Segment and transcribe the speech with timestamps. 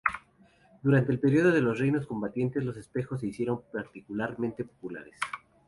[0.81, 5.13] Durante el período de los Reinos Combatientes los espejos se hicieron particularmente populares.